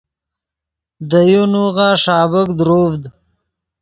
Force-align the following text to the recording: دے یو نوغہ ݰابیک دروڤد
دے 1.09 1.21
یو 1.31 1.43
نوغہ 1.51 1.89
ݰابیک 2.03 2.49
دروڤد 2.59 3.03